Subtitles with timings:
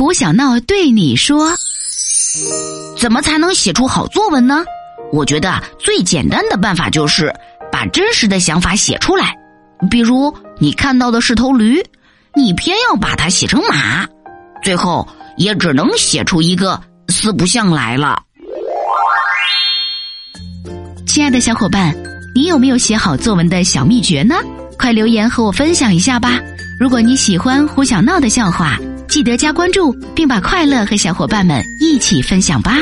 [0.00, 1.54] 胡小闹对你说
[2.96, 4.64] ：“怎么才能写出好作文呢？
[5.12, 7.30] 我觉得最简单的办法就是
[7.70, 9.36] 把真实的想法写出来。
[9.90, 11.84] 比如你看到的是头驴，
[12.34, 14.08] 你偏要把它写成马，
[14.62, 18.22] 最后也只能写出一个四不像来了。”
[21.06, 21.94] 亲爱的小伙伴，
[22.34, 24.36] 你有没有写好作文的小秘诀呢？
[24.78, 26.40] 快留言和我分享一下吧！
[26.80, 28.78] 如果你喜欢胡小闹的笑话，
[29.10, 32.78] 记得加关注，并把快乐和小伙伴们一起分享吧。